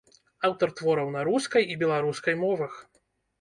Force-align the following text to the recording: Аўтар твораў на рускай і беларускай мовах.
Аўтар 0.47 0.71
твораў 0.79 1.11
на 1.17 1.21
рускай 1.27 1.63
і 1.75 1.77
беларускай 1.85 2.35
мовах. 2.43 2.73